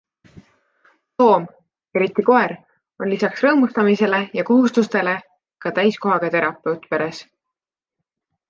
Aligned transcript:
Loom, 1.23 1.43
eriti 1.99 2.25
koer, 2.29 2.53
on 3.03 3.11
lisaks 3.13 3.45
rõõmustamisele 3.47 4.23
ja 4.39 4.47
kohustustele 4.49 5.17
ka 5.67 5.75
täiskohaga 5.77 6.33
terapeut 6.39 6.93
peres. 6.95 7.25